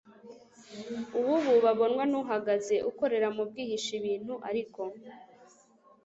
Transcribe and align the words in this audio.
uwububa 1.17 1.67
abonwa 1.73 2.03
n 2.11 2.13
uhagaze 2.21 2.75
ukorera 2.89 3.27
mu 3.35 3.43
bwihisho 3.49 3.91
ibintu 3.99 4.33
ariko 4.49 4.81